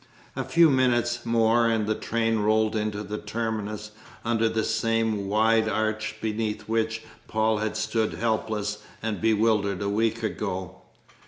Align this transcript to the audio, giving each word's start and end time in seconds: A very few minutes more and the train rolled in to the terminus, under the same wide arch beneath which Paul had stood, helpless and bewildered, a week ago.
A 0.35 0.41
very 0.41 0.51
few 0.53 0.69
minutes 0.71 1.27
more 1.27 1.67
and 1.67 1.85
the 1.85 1.93
train 1.93 2.39
rolled 2.39 2.75
in 2.75 2.89
to 2.89 3.03
the 3.03 3.19
terminus, 3.19 3.91
under 4.25 4.49
the 4.49 4.63
same 4.63 5.27
wide 5.27 5.69
arch 5.69 6.15
beneath 6.19 6.63
which 6.63 7.03
Paul 7.27 7.59
had 7.59 7.77
stood, 7.77 8.15
helpless 8.15 8.79
and 9.03 9.21
bewildered, 9.21 9.79
a 9.83 9.89
week 9.89 10.23
ago. 10.23 10.81